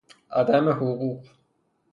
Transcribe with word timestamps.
عدم 0.31 0.69
حقوق 0.73 1.21